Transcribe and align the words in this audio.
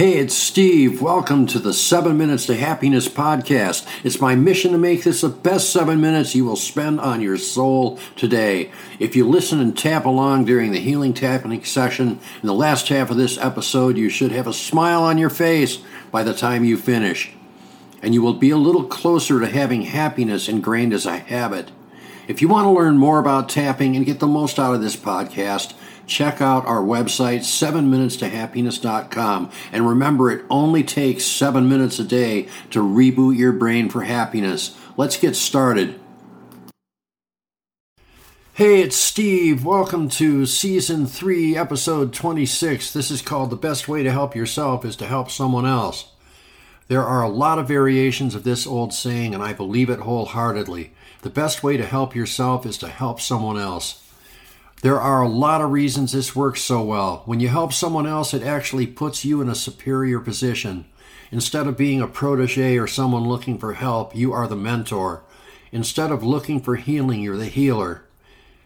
Hey, 0.00 0.16
it's 0.16 0.34
Steve. 0.34 1.02
Welcome 1.02 1.46
to 1.48 1.58
the 1.58 1.74
7 1.74 2.16
Minutes 2.16 2.46
to 2.46 2.56
Happiness 2.56 3.06
podcast. 3.06 3.86
It's 4.02 4.18
my 4.18 4.34
mission 4.34 4.72
to 4.72 4.78
make 4.78 5.04
this 5.04 5.20
the 5.20 5.28
best 5.28 5.70
7 5.74 6.00
minutes 6.00 6.34
you 6.34 6.46
will 6.46 6.56
spend 6.56 7.00
on 7.00 7.20
your 7.20 7.36
soul 7.36 7.98
today. 8.16 8.70
If 8.98 9.14
you 9.14 9.28
listen 9.28 9.60
and 9.60 9.76
tap 9.76 10.06
along 10.06 10.46
during 10.46 10.72
the 10.72 10.80
healing 10.80 11.12
tapping 11.12 11.62
session 11.64 12.18
in 12.40 12.46
the 12.46 12.54
last 12.54 12.88
half 12.88 13.10
of 13.10 13.18
this 13.18 13.36
episode, 13.36 13.98
you 13.98 14.08
should 14.08 14.32
have 14.32 14.46
a 14.46 14.54
smile 14.54 15.02
on 15.02 15.18
your 15.18 15.28
face 15.28 15.80
by 16.10 16.22
the 16.22 16.32
time 16.32 16.64
you 16.64 16.78
finish. 16.78 17.34
And 18.02 18.14
you 18.14 18.22
will 18.22 18.32
be 18.32 18.48
a 18.48 18.56
little 18.56 18.84
closer 18.84 19.38
to 19.38 19.48
having 19.48 19.82
happiness 19.82 20.48
ingrained 20.48 20.94
as 20.94 21.04
a 21.04 21.18
habit. 21.18 21.72
If 22.26 22.40
you 22.40 22.48
want 22.48 22.64
to 22.64 22.70
learn 22.70 22.96
more 22.96 23.18
about 23.18 23.50
tapping 23.50 23.96
and 23.96 24.06
get 24.06 24.18
the 24.18 24.26
most 24.26 24.58
out 24.58 24.74
of 24.74 24.80
this 24.80 24.96
podcast, 24.96 25.74
check 26.10 26.42
out 26.42 26.66
our 26.66 26.82
website, 26.82 27.40
7minutestohappiness.com. 27.40 29.50
And 29.72 29.88
remember, 29.88 30.30
it 30.30 30.44
only 30.50 30.82
takes 30.82 31.24
seven 31.24 31.66
minutes 31.68 32.00
a 32.00 32.04
day 32.04 32.48
to 32.70 32.82
reboot 32.82 33.38
your 33.38 33.52
brain 33.52 33.88
for 33.88 34.02
happiness. 34.02 34.76
Let's 34.96 35.16
get 35.16 35.36
started. 35.36 36.00
Hey, 38.54 38.82
it's 38.82 38.96
Steve. 38.96 39.64
Welcome 39.64 40.08
to 40.10 40.44
Season 40.44 41.06
3, 41.06 41.56
Episode 41.56 42.12
26. 42.12 42.92
This 42.92 43.10
is 43.10 43.22
called 43.22 43.48
The 43.48 43.56
Best 43.56 43.88
Way 43.88 44.02
to 44.02 44.10
Help 44.10 44.36
Yourself 44.36 44.84
is 44.84 44.96
to 44.96 45.06
Help 45.06 45.30
Someone 45.30 45.64
Else. 45.64 46.12
There 46.88 47.04
are 47.04 47.22
a 47.22 47.28
lot 47.28 47.60
of 47.60 47.68
variations 47.68 48.34
of 48.34 48.42
this 48.42 48.66
old 48.66 48.92
saying, 48.92 49.32
and 49.32 49.44
I 49.44 49.52
believe 49.52 49.88
it 49.88 50.00
wholeheartedly. 50.00 50.92
The 51.22 51.30
best 51.30 51.62
way 51.62 51.76
to 51.76 51.86
help 51.86 52.16
yourself 52.16 52.66
is 52.66 52.76
to 52.78 52.88
help 52.88 53.20
someone 53.20 53.56
else. 53.56 54.02
There 54.82 55.00
are 55.00 55.20
a 55.20 55.28
lot 55.28 55.60
of 55.60 55.72
reasons 55.72 56.12
this 56.12 56.34
works 56.34 56.62
so 56.62 56.82
well. 56.82 57.22
When 57.26 57.38
you 57.38 57.48
help 57.48 57.74
someone 57.74 58.06
else, 58.06 58.32
it 58.32 58.42
actually 58.42 58.86
puts 58.86 59.26
you 59.26 59.42
in 59.42 59.50
a 59.50 59.54
superior 59.54 60.20
position. 60.20 60.86
Instead 61.30 61.66
of 61.66 61.76
being 61.76 62.00
a 62.00 62.06
protege 62.06 62.78
or 62.78 62.86
someone 62.86 63.28
looking 63.28 63.58
for 63.58 63.74
help, 63.74 64.16
you 64.16 64.32
are 64.32 64.48
the 64.48 64.56
mentor. 64.56 65.22
Instead 65.70 66.10
of 66.10 66.24
looking 66.24 66.60
for 66.60 66.76
healing, 66.76 67.20
you're 67.20 67.36
the 67.36 67.44
healer. 67.44 68.04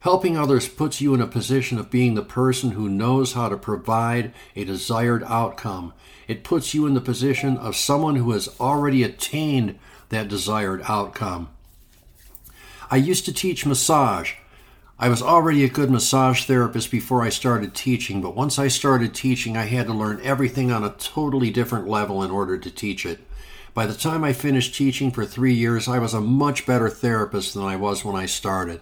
Helping 0.00 0.36
others 0.38 0.68
puts 0.68 1.00
you 1.00 1.12
in 1.12 1.20
a 1.20 1.26
position 1.26 1.76
of 1.76 1.90
being 1.90 2.14
the 2.14 2.22
person 2.22 2.70
who 2.70 2.88
knows 2.88 3.32
how 3.32 3.48
to 3.48 3.56
provide 3.56 4.32
a 4.54 4.62
desired 4.62 5.24
outcome. 5.24 5.92
It 6.28 6.44
puts 6.44 6.72
you 6.72 6.86
in 6.86 6.94
the 6.94 7.00
position 7.00 7.56
of 7.56 7.74
someone 7.74 8.14
who 8.14 8.30
has 8.30 8.48
already 8.60 9.02
attained 9.02 9.76
that 10.10 10.28
desired 10.28 10.82
outcome. 10.84 11.48
I 12.92 12.96
used 12.96 13.24
to 13.24 13.32
teach 13.32 13.66
massage. 13.66 14.34
I 14.98 15.10
was 15.10 15.20
already 15.20 15.62
a 15.62 15.68
good 15.68 15.90
massage 15.90 16.46
therapist 16.46 16.90
before 16.90 17.20
I 17.20 17.28
started 17.28 17.74
teaching, 17.74 18.22
but 18.22 18.34
once 18.34 18.58
I 18.58 18.68
started 18.68 19.12
teaching, 19.12 19.54
I 19.54 19.64
had 19.66 19.88
to 19.88 19.92
learn 19.92 20.22
everything 20.22 20.72
on 20.72 20.82
a 20.82 20.94
totally 20.98 21.50
different 21.50 21.86
level 21.86 22.22
in 22.22 22.30
order 22.30 22.56
to 22.56 22.70
teach 22.70 23.04
it. 23.04 23.20
By 23.74 23.84
the 23.84 23.92
time 23.92 24.24
I 24.24 24.32
finished 24.32 24.74
teaching 24.74 25.10
for 25.10 25.26
three 25.26 25.52
years, 25.52 25.86
I 25.86 25.98
was 25.98 26.14
a 26.14 26.20
much 26.22 26.64
better 26.64 26.88
therapist 26.88 27.52
than 27.52 27.64
I 27.64 27.76
was 27.76 28.06
when 28.06 28.16
I 28.16 28.24
started. 28.24 28.80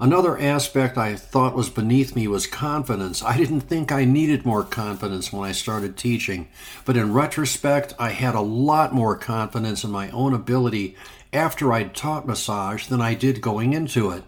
Another 0.00 0.40
aspect 0.40 0.96
I 0.96 1.14
thought 1.14 1.54
was 1.54 1.68
beneath 1.68 2.16
me 2.16 2.26
was 2.26 2.46
confidence. 2.46 3.22
I 3.22 3.36
didn't 3.36 3.60
think 3.60 3.92
I 3.92 4.06
needed 4.06 4.46
more 4.46 4.64
confidence 4.64 5.30
when 5.30 5.46
I 5.46 5.52
started 5.52 5.98
teaching, 5.98 6.48
but 6.86 6.96
in 6.96 7.12
retrospect, 7.12 7.92
I 7.98 8.10
had 8.10 8.34
a 8.34 8.40
lot 8.40 8.94
more 8.94 9.14
confidence 9.14 9.84
in 9.84 9.90
my 9.90 10.08
own 10.08 10.32
ability 10.32 10.96
after 11.34 11.70
I'd 11.70 11.94
taught 11.94 12.26
massage 12.26 12.86
than 12.86 13.02
I 13.02 13.12
did 13.12 13.42
going 13.42 13.74
into 13.74 14.10
it. 14.10 14.24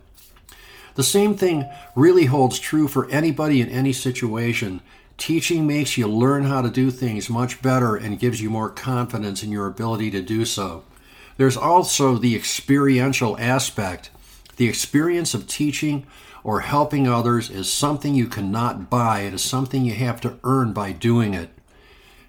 The 0.97 1.03
same 1.03 1.37
thing 1.37 1.69
really 1.95 2.25
holds 2.25 2.59
true 2.59 2.89
for 2.89 3.09
anybody 3.11 3.61
in 3.61 3.69
any 3.69 3.93
situation. 3.93 4.81
Teaching 5.19 5.67
makes 5.67 5.97
you 5.97 6.07
learn 6.07 6.45
how 6.45 6.63
to 6.63 6.71
do 6.71 6.91
things 6.91 7.31
much 7.31 7.63
better 7.63 7.97
and 7.97 8.19
gives 8.19 8.41
you 8.41 8.51
more 8.51 8.71
confidence 8.71 9.43
in 9.43 9.53
your 9.53 9.67
ability 9.67 10.11
to 10.11 10.23
do 10.23 10.45
so. 10.45 10.85
There's 11.37 11.57
also 11.57 12.17
the 12.17 12.35
experiential 12.35 13.39
aspect. 13.39 14.11
The 14.57 14.69
experience 14.69 15.35
of 15.35 15.47
teaching 15.47 16.07
or 16.43 16.61
helping 16.61 17.07
others 17.07 17.51
is 17.51 17.71
something 17.71 18.15
you 18.15 18.27
cannot 18.27 18.89
buy, 18.89 19.21
it 19.21 19.35
is 19.35 19.43
something 19.43 19.85
you 19.85 19.95
have 19.95 20.21
to 20.23 20.39
earn 20.45 20.73
by 20.73 20.93
doing 20.93 21.35
it. 21.35 21.51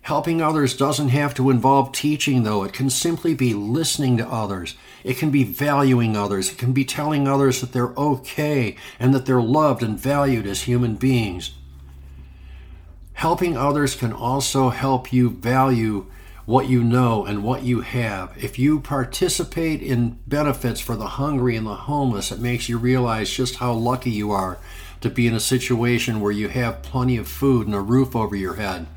Helping 0.08 0.42
others 0.42 0.74
doesn't 0.74 1.10
have 1.10 1.34
to 1.34 1.50
involve 1.50 1.92
teaching, 1.92 2.44
though. 2.44 2.64
It 2.64 2.72
can 2.72 2.90
simply 2.90 3.34
be 3.34 3.54
listening 3.54 4.16
to 4.16 4.26
others. 4.26 4.76
It 5.04 5.18
can 5.18 5.32
be 5.32 5.44
valuing 5.44 6.16
others. 6.16 6.50
It 6.50 6.58
can 6.58 6.72
be 6.72 6.86
telling 6.86 7.28
others 7.28 7.60
that 7.60 7.74
they're 7.74 7.94
okay 7.98 8.78
and 9.02 9.14
that 9.14 9.26
they're 9.26 9.42
loved 9.42 9.84
and 9.84 10.00
valued 10.00 10.48
as 10.48 10.62
human 10.62 10.96
beings. 10.96 11.56
Helping 13.16 13.58
others 13.58 13.96
can 13.96 14.14
also 14.14 14.70
help 14.70 15.12
you 15.12 15.30
value 15.30 16.06
what 16.46 16.70
you 16.70 16.86
know 16.86 17.26
and 17.26 17.44
what 17.44 17.64
you 17.64 17.82
have. 17.82 18.32
If 18.42 18.58
you 18.58 18.80
participate 18.80 19.82
in 19.82 20.20
benefits 20.26 20.80
for 20.80 20.96
the 20.96 21.20
hungry 21.20 21.58
and 21.58 21.68
the 21.68 21.76
homeless, 21.76 22.32
it 22.32 22.40
makes 22.40 22.70
you 22.70 22.78
realize 22.78 23.30
just 23.30 23.56
how 23.56 23.74
lucky 23.74 24.12
you 24.12 24.32
are 24.32 24.58
to 25.02 25.10
be 25.10 25.28
in 25.28 25.34
a 25.34 25.42
situation 25.42 26.22
where 26.22 26.32
you 26.32 26.48
have 26.48 26.82
plenty 26.82 27.18
of 27.18 27.28
food 27.28 27.68
and 27.68 27.76
a 27.76 27.82
roof 27.82 28.16
over 28.16 28.38
your 28.38 28.54
head. 28.54 28.88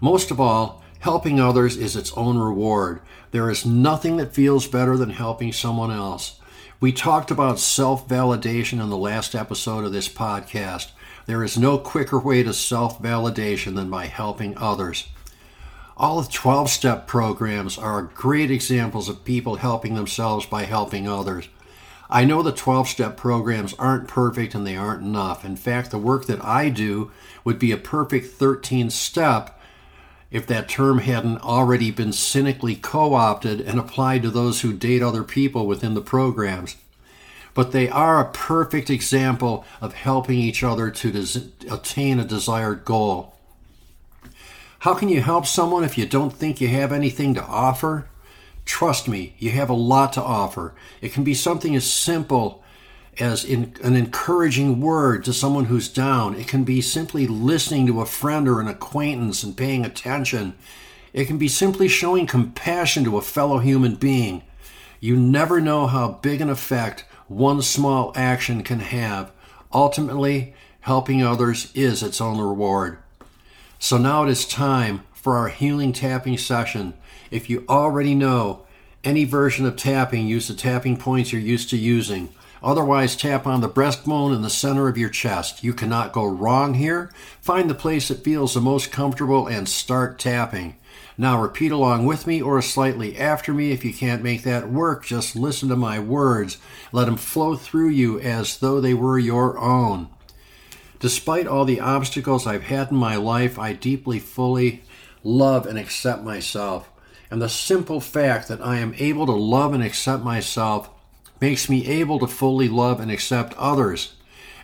Most 0.00 0.30
of 0.30 0.40
all, 0.40 0.82
helping 1.00 1.38
others 1.38 1.76
is 1.76 1.96
its 1.96 2.12
own 2.12 2.38
reward. 2.38 3.00
There 3.32 3.50
is 3.50 3.66
nothing 3.66 4.16
that 4.16 4.34
feels 4.34 4.66
better 4.66 4.96
than 4.96 5.10
helping 5.10 5.52
someone 5.52 5.90
else. 5.90 6.40
We 6.80 6.92
talked 6.92 7.30
about 7.30 7.58
self 7.58 8.08
validation 8.08 8.82
in 8.82 8.88
the 8.88 8.96
last 8.96 9.34
episode 9.34 9.84
of 9.84 9.92
this 9.92 10.08
podcast. 10.08 10.92
There 11.26 11.44
is 11.44 11.58
no 11.58 11.76
quicker 11.76 12.18
way 12.18 12.42
to 12.42 12.54
self 12.54 13.02
validation 13.02 13.74
than 13.74 13.90
by 13.90 14.06
helping 14.06 14.56
others. 14.56 15.08
All 15.98 16.22
the 16.22 16.32
12 16.32 16.70
step 16.70 17.06
programs 17.06 17.76
are 17.76 18.02
great 18.02 18.50
examples 18.50 19.10
of 19.10 19.26
people 19.26 19.56
helping 19.56 19.94
themselves 19.94 20.46
by 20.46 20.62
helping 20.62 21.06
others. 21.06 21.50
I 22.08 22.24
know 22.24 22.42
the 22.42 22.52
12 22.52 22.88
step 22.88 23.18
programs 23.18 23.74
aren't 23.74 24.08
perfect 24.08 24.54
and 24.54 24.66
they 24.66 24.76
aren't 24.76 25.02
enough. 25.02 25.44
In 25.44 25.56
fact, 25.56 25.90
the 25.90 25.98
work 25.98 26.24
that 26.24 26.42
I 26.42 26.70
do 26.70 27.10
would 27.44 27.58
be 27.58 27.70
a 27.70 27.76
perfect 27.76 28.28
13 28.28 28.88
step 28.88 29.59
if 30.30 30.46
that 30.46 30.68
term 30.68 30.98
hadn't 30.98 31.42
already 31.42 31.90
been 31.90 32.12
cynically 32.12 32.76
co 32.76 33.14
opted 33.14 33.60
and 33.60 33.78
applied 33.78 34.22
to 34.22 34.30
those 34.30 34.60
who 34.60 34.72
date 34.72 35.02
other 35.02 35.24
people 35.24 35.66
within 35.66 35.94
the 35.94 36.00
programs. 36.00 36.76
But 37.52 37.72
they 37.72 37.88
are 37.88 38.20
a 38.20 38.30
perfect 38.30 38.90
example 38.90 39.64
of 39.80 39.94
helping 39.94 40.38
each 40.38 40.62
other 40.62 40.90
to 40.90 41.10
des- 41.10 41.72
attain 41.72 42.20
a 42.20 42.24
desired 42.24 42.84
goal. 42.84 43.34
How 44.80 44.94
can 44.94 45.08
you 45.08 45.20
help 45.20 45.46
someone 45.46 45.84
if 45.84 45.98
you 45.98 46.06
don't 46.06 46.32
think 46.32 46.60
you 46.60 46.68
have 46.68 46.92
anything 46.92 47.34
to 47.34 47.44
offer? 47.44 48.06
Trust 48.64 49.08
me, 49.08 49.34
you 49.38 49.50
have 49.50 49.68
a 49.68 49.74
lot 49.74 50.12
to 50.12 50.22
offer. 50.22 50.74
It 51.00 51.12
can 51.12 51.24
be 51.24 51.34
something 51.34 51.74
as 51.74 51.90
simple 51.90 52.62
as 53.18 53.44
in 53.44 53.74
an 53.82 53.96
encouraging 53.96 54.80
word 54.80 55.24
to 55.24 55.32
someone 55.32 55.66
who's 55.66 55.88
down. 55.88 56.34
It 56.34 56.48
can 56.48 56.64
be 56.64 56.80
simply 56.80 57.26
listening 57.26 57.86
to 57.86 58.00
a 58.00 58.06
friend 58.06 58.48
or 58.48 58.60
an 58.60 58.68
acquaintance 58.68 59.42
and 59.42 59.56
paying 59.56 59.84
attention. 59.84 60.54
It 61.12 61.26
can 61.26 61.38
be 61.38 61.48
simply 61.48 61.88
showing 61.88 62.26
compassion 62.26 63.04
to 63.04 63.18
a 63.18 63.22
fellow 63.22 63.58
human 63.58 63.96
being. 63.96 64.42
You 65.00 65.16
never 65.16 65.60
know 65.60 65.86
how 65.86 66.12
big 66.22 66.40
an 66.40 66.50
effect 66.50 67.04
one 67.26 67.62
small 67.62 68.12
action 68.14 68.62
can 68.62 68.80
have. 68.80 69.32
Ultimately, 69.72 70.54
helping 70.80 71.22
others 71.22 71.70
is 71.74 72.02
its 72.02 72.20
own 72.20 72.38
reward. 72.38 72.98
So 73.78 73.96
now 73.96 74.24
it 74.24 74.30
is 74.30 74.46
time 74.46 75.02
for 75.12 75.36
our 75.36 75.48
healing 75.48 75.92
tapping 75.92 76.38
session. 76.38 76.94
If 77.30 77.48
you 77.48 77.64
already 77.68 78.14
know 78.14 78.66
any 79.04 79.24
version 79.24 79.64
of 79.66 79.76
tapping, 79.76 80.26
use 80.26 80.48
the 80.48 80.54
tapping 80.54 80.96
points 80.96 81.32
you're 81.32 81.40
used 81.40 81.70
to 81.70 81.76
using. 81.76 82.30
Otherwise, 82.62 83.16
tap 83.16 83.46
on 83.46 83.60
the 83.60 83.68
breastbone 83.68 84.34
in 84.34 84.42
the 84.42 84.50
center 84.50 84.88
of 84.88 84.98
your 84.98 85.08
chest. 85.08 85.64
You 85.64 85.72
cannot 85.72 86.12
go 86.12 86.24
wrong 86.26 86.74
here. 86.74 87.10
Find 87.40 87.70
the 87.70 87.74
place 87.74 88.08
that 88.08 88.24
feels 88.24 88.52
the 88.52 88.60
most 88.60 88.92
comfortable 88.92 89.46
and 89.46 89.68
start 89.68 90.18
tapping. 90.18 90.76
Now, 91.16 91.40
repeat 91.40 91.72
along 91.72 92.06
with 92.06 92.26
me 92.26 92.42
or 92.42 92.60
slightly 92.60 93.18
after 93.18 93.54
me. 93.54 93.72
If 93.72 93.84
you 93.84 93.94
can't 93.94 94.22
make 94.22 94.42
that 94.42 94.70
work, 94.70 95.04
just 95.04 95.36
listen 95.36 95.68
to 95.70 95.76
my 95.76 95.98
words. 95.98 96.58
Let 96.92 97.06
them 97.06 97.16
flow 97.16 97.56
through 97.56 97.90
you 97.90 98.20
as 98.20 98.58
though 98.58 98.80
they 98.80 98.94
were 98.94 99.18
your 99.18 99.58
own. 99.58 100.08
Despite 100.98 101.46
all 101.46 101.64
the 101.64 101.80
obstacles 101.80 102.46
I've 102.46 102.64
had 102.64 102.90
in 102.90 102.96
my 102.96 103.16
life, 103.16 103.58
I 103.58 103.72
deeply, 103.72 104.18
fully 104.18 104.82
love 105.24 105.66
and 105.66 105.78
accept 105.78 106.22
myself. 106.22 106.90
And 107.30 107.40
the 107.40 107.48
simple 107.48 108.00
fact 108.00 108.48
that 108.48 108.60
I 108.60 108.78
am 108.78 108.94
able 108.98 109.24
to 109.26 109.32
love 109.32 109.72
and 109.72 109.82
accept 109.82 110.22
myself 110.22 110.90
makes 111.40 111.68
me 111.68 111.86
able 111.86 112.18
to 112.18 112.26
fully 112.26 112.68
love 112.68 113.00
and 113.00 113.10
accept 113.10 113.54
others. 113.56 114.14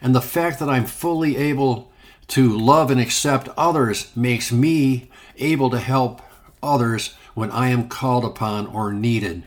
And 0.00 0.14
the 0.14 0.20
fact 0.20 0.58
that 0.58 0.69
I'm 0.69 0.84
fully 0.84 1.37
able 1.37 1.90
to 2.28 2.56
love 2.56 2.90
and 2.90 3.00
accept 3.00 3.49
others 3.56 4.14
makes 4.17 4.52
me 4.52 5.11
able 5.38 5.70
to 5.70 5.78
help 5.78 6.20
others 6.62 7.14
when 7.34 7.50
I 7.50 7.69
am 7.69 7.88
called 7.88 8.25
upon 8.25 8.67
or 8.67 8.93
needed. 8.93 9.44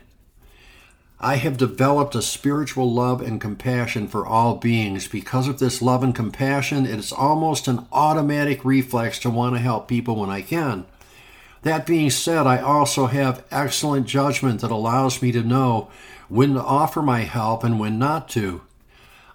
I 1.22 1.36
have 1.36 1.58
developed 1.58 2.14
a 2.14 2.22
spiritual 2.22 2.90
love 2.90 3.20
and 3.20 3.38
compassion 3.40 4.08
for 4.08 4.26
all 4.26 4.56
beings. 4.56 5.06
Because 5.06 5.48
of 5.48 5.58
this 5.58 5.82
love 5.82 6.02
and 6.02 6.14
compassion, 6.14 6.86
it 6.86 6.98
is 6.98 7.12
almost 7.12 7.68
an 7.68 7.86
automatic 7.92 8.64
reflex 8.64 9.18
to 9.20 9.30
want 9.30 9.54
to 9.54 9.60
help 9.60 9.86
people 9.86 10.16
when 10.16 10.30
I 10.30 10.40
can. 10.40 10.86
That 11.62 11.86
being 11.86 12.08
said, 12.08 12.46
I 12.46 12.58
also 12.58 13.06
have 13.06 13.44
excellent 13.50 14.06
judgment 14.06 14.62
that 14.62 14.70
allows 14.70 15.20
me 15.20 15.30
to 15.32 15.42
know 15.42 15.90
when 16.28 16.54
to 16.54 16.62
offer 16.62 17.02
my 17.02 17.20
help 17.20 17.64
and 17.64 17.78
when 17.78 17.98
not 17.98 18.28
to. 18.30 18.62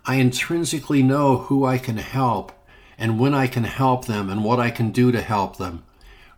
I 0.06 0.16
intrinsically 0.16 1.04
know 1.04 1.38
who 1.38 1.66
I 1.66 1.78
can 1.78 1.98
help 1.98 2.52
and 2.98 3.20
when 3.20 3.34
I 3.34 3.48
can 3.48 3.66
help 3.66 4.06
them 4.06 4.30
and 4.30 4.44
what 4.44 4.60
I 4.60 4.72
can 4.72 4.92
do 4.92 5.12
to 5.12 5.22
help 5.22 5.58
them. 5.58 5.84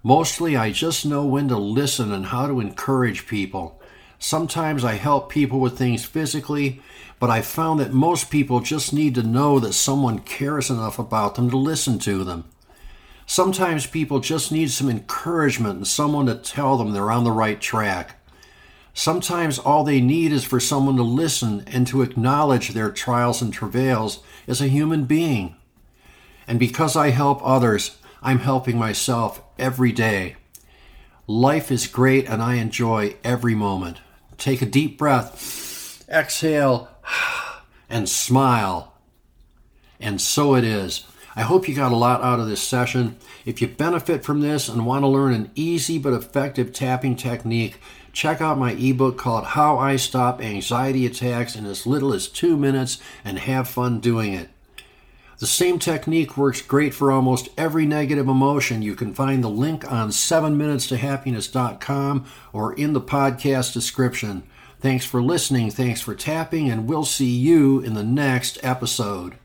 Mostly, 0.04 0.58
I 0.58 0.72
just 0.72 1.06
know 1.06 1.26
when 1.26 1.48
to 1.50 1.58
listen 1.58 2.12
and 2.12 2.28
how 2.28 2.48
to 2.48 2.60
encourage 2.60 3.28
people. 3.28 3.82
Sometimes 4.20 4.84
I 4.84 4.94
help 4.94 5.30
people 5.30 5.60
with 5.60 5.78
things 5.78 6.06
physically, 6.06 6.82
but 7.20 7.30
I 7.30 7.42
found 7.42 7.80
that 7.80 7.94
most 7.94 8.30
people 8.30 8.60
just 8.60 8.94
need 8.94 9.16
to 9.16 9.24
know 9.24 9.60
that 9.60 9.74
someone 9.74 10.20
cares 10.20 10.70
enough 10.70 10.98
about 11.00 11.36
them 11.36 11.50
to 11.50 11.58
listen 11.58 12.00
to 12.00 12.24
them. 12.24 12.46
Sometimes 13.30 13.86
people 13.86 14.22
just 14.22 14.54
need 14.54 14.72
some 14.72 14.90
encouragement 14.90 15.76
and 15.76 15.88
someone 15.88 16.28
to 16.28 16.36
tell 16.36 16.78
them 16.78 16.94
they're 16.94 17.12
on 17.12 17.26
the 17.26 17.32
right 17.32 17.60
track. 17.60 18.16
Sometimes 18.94 19.60
all 19.60 19.84
they 19.84 20.00
need 20.00 20.32
is 20.32 20.46
for 20.46 20.62
someone 20.62 20.96
to 20.96 21.04
listen 21.04 21.66
and 21.68 21.86
to 21.88 22.02
acknowledge 22.02 22.70
their 22.70 22.90
trials 22.90 23.42
and 23.42 23.54
travails 23.54 24.24
as 24.48 24.62
a 24.62 24.70
human 24.70 25.04
being. 25.04 25.58
And 26.48 26.58
because 26.58 26.96
I 26.96 27.10
help 27.10 27.42
others, 27.44 27.98
I'm 28.24 28.40
helping 28.40 28.80
myself 28.80 29.42
every 29.60 29.92
day. 29.92 30.38
Life 31.28 31.70
is 31.70 31.86
great 31.86 32.30
and 32.30 32.42
I 32.42 32.56
enjoy 32.56 33.18
every 33.26 33.54
moment. 33.54 33.98
Take 34.38 34.62
a 34.62 34.66
deep 34.66 34.98
breath, 34.98 36.06
exhale, 36.10 36.88
and 37.90 38.08
smile. 38.08 38.94
And 40.00 40.22
so 40.22 40.56
it 40.56 40.64
is. 40.64 41.06
I 41.38 41.44
hope 41.44 41.70
you 41.70 41.76
got 41.76 41.92
a 41.92 41.96
lot 41.96 42.24
out 42.24 42.40
of 42.40 42.48
this 42.48 42.64
session. 42.64 43.16
If 43.46 43.62
you 43.62 43.68
benefit 43.68 44.24
from 44.24 44.42
this 44.42 44.68
and 44.68 44.88
want 44.88 45.04
to 45.04 45.08
learn 45.08 45.36
an 45.36 45.52
easy 45.54 46.00
but 46.00 46.14
effective 46.14 46.74
tapping 46.74 47.16
technique, 47.16 47.80
check 48.12 48.42
out 48.42 48.58
my 48.58 48.72
ebook 48.72 49.20
called 49.20 49.46
How 49.46 49.78
I 49.78 49.98
Stop 49.98 50.42
Anxiety 50.42 51.06
Attacks 51.06 51.56
in 51.56 51.68
as 51.68 51.86
little 51.86 52.12
as 52.12 52.28
two 52.28 52.58
minutes 52.58 53.00
and 53.24 53.38
have 53.38 53.70
fun 53.70 54.00
doing 54.00 54.34
it. 54.34 54.50
The 55.38 55.46
same 55.46 55.78
technique 55.78 56.38
works 56.38 56.64
great 56.64 56.96
for 56.96 57.12
almost 57.12 57.50
every 57.56 57.86
negative 57.86 58.28
emotion. 58.28 58.82
You 58.82 58.96
can 58.96 59.14
find 59.14 59.44
the 59.44 59.50
link 59.50 59.86
on 59.92 60.10
7minutestohappiness.com 60.10 62.26
or 62.52 62.74
in 62.74 62.94
the 62.94 63.02
podcast 63.02 63.74
description. 63.74 64.42
Thanks 64.80 65.06
for 65.06 65.22
listening, 65.22 65.70
thanks 65.70 66.02
for 66.02 66.16
tapping, 66.16 66.68
and 66.68 66.88
we'll 66.88 67.06
see 67.06 67.30
you 67.30 67.80
in 67.80 67.94
the 67.94 68.04
next 68.04 68.58
episode. 68.64 69.36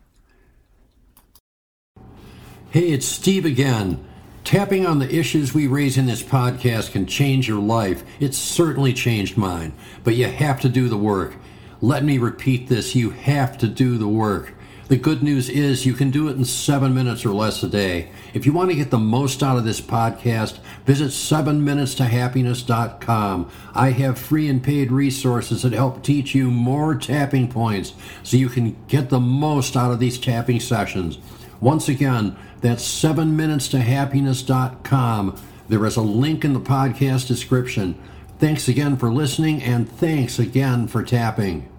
Hey, 2.73 2.93
it's 2.93 3.05
Steve 3.05 3.45
again. 3.45 4.03
Tapping 4.45 4.87
on 4.87 4.99
the 4.99 5.15
issues 5.15 5.53
we 5.53 5.67
raise 5.67 5.99
in 5.99 6.07
this 6.07 6.23
podcast 6.23 6.93
can 6.93 7.05
change 7.05 7.47
your 7.47 7.61
life. 7.61 8.03
It's 8.19 8.39
certainly 8.39 8.95
changed 8.95 9.37
mine, 9.37 9.75
but 10.05 10.15
you 10.15 10.27
have 10.27 10.59
to 10.63 10.71
do 10.71 10.89
the 10.89 10.97
work. 10.97 11.35
Let 11.83 12.03
me 12.03 12.17
repeat 12.17 12.69
this 12.69 12.95
you 12.95 13.11
have 13.11 13.59
to 13.59 13.69
do 13.69 13.99
the 13.99 14.09
work. 14.09 14.55
The 14.93 14.99
good 14.99 15.23
news 15.23 15.49
is 15.49 15.87
you 15.87 15.95
can 15.95 16.11
do 16.11 16.29
it 16.29 16.37
in 16.37 16.45
seven 16.45 16.93
minutes 16.93 17.25
or 17.25 17.31
less 17.31 17.63
a 17.63 17.67
day. 17.67 18.11
If 18.35 18.45
you 18.45 18.53
want 18.53 18.69
to 18.73 18.77
get 18.77 18.91
the 18.91 18.99
most 18.99 19.43
out 19.43 19.57
of 19.57 19.65
this 19.65 19.81
podcast, 19.81 20.59
visit 20.85 21.13
7minutestohappiness.com. 21.13 23.51
I 23.75 23.91
have 23.93 24.19
free 24.19 24.51
and 24.51 24.63
paid 24.63 24.93
resources 24.93 25.63
that 25.63 25.73
help 25.73 26.03
teach 26.03 26.35
you 26.35 26.51
more 26.51 26.95
tapping 26.95 27.49
points 27.49 27.95
so 28.23 28.37
you 28.37 28.51
can 28.51 28.77
get 28.87 29.09
the 29.09 29.19
most 29.19 29.79
out 29.79 29.93
of 29.93 29.99
these 29.99 30.19
tapping 30.19 30.61
sessions. 30.61 31.17
Once 31.59 31.89
again, 31.89 32.37
that's 32.61 32.85
7minutestohappiness.com. 32.85 35.43
There 35.71 35.87
is 35.87 35.97
a 35.97 36.03
link 36.03 36.45
in 36.45 36.53
the 36.53 36.61
podcast 36.61 37.29
description. 37.29 37.99
Thanks 38.39 38.69
again 38.69 38.99
for 38.99 39.11
listening, 39.11 39.63
and 39.63 39.91
thanks 39.91 40.39
again 40.39 40.87
for 40.87 41.03
tapping. 41.03 41.72